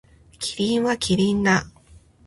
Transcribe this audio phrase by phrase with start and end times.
[0.39, 1.63] キリンはキリンだ。